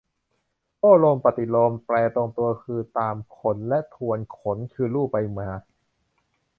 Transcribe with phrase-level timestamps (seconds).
[0.79, 5.49] โอ้โลม ปฏิโลม แปลตรงตัวคือตามขนและทวนขน คือลูบไปลูบมา